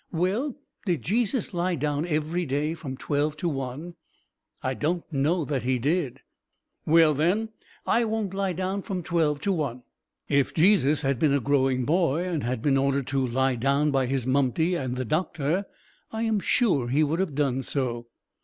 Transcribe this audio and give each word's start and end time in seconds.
"Well, 0.11 0.55
did 0.87 1.03
Jesus 1.03 1.53
lie 1.53 1.75
down 1.75 2.07
every 2.07 2.43
day 2.43 2.73
from 2.73 2.97
twelve 2.97 3.37
to 3.37 3.47
one?" 3.47 3.93
"I 4.63 4.73
don't 4.73 5.03
know 5.13 5.45
that 5.45 5.61
He 5.61 5.77
did." 5.77 6.21
"Well, 6.87 7.13
then, 7.13 7.49
I 7.85 8.05
won't 8.05 8.33
lie 8.33 8.53
down 8.53 8.81
from 8.81 9.03
twelve 9.03 9.41
to 9.41 9.51
one." 9.51 9.83
"If 10.27 10.55
Jesus 10.55 11.01
had 11.01 11.19
been 11.19 11.35
a 11.35 11.39
growing 11.39 11.85
boy 11.85 12.27
and 12.27 12.43
had 12.43 12.63
been 12.63 12.77
ordered 12.79 13.05
to 13.09 13.27
lie 13.27 13.53
down 13.55 13.91
by 13.91 14.07
His 14.07 14.25
Mumty 14.25 14.73
and 14.73 14.95
the 14.95 15.05
doctor, 15.05 15.65
I 16.11 16.23
am 16.23 16.39
sure 16.39 16.87
He 16.87 17.03
would 17.03 17.19
have 17.19 17.35
done 17.35 17.61
so." 17.61 18.07